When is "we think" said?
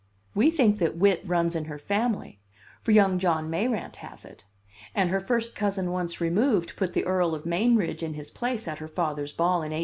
0.33-0.79